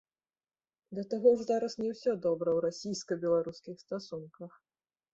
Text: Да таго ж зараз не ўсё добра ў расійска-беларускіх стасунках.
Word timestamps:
Да 0.99 1.03
таго 1.11 1.29
ж 1.41 1.45
зараз 1.51 1.77
не 1.83 1.93
ўсё 1.93 2.11
добра 2.25 2.49
ў 2.57 2.65
расійска-беларускіх 2.69 3.75
стасунках. 3.87 4.61